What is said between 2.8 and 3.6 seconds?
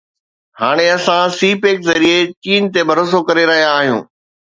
ڀروسو ڪري